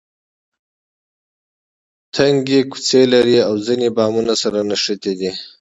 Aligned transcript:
تنګې 2.15 2.61
کوڅې 2.71 3.01
لري 3.13 3.37
او 3.47 3.53
ځینې 3.65 3.87
بامونه 3.97 4.33
سره 4.41 4.59
نښتي 4.69 5.13
دي. 5.19 5.31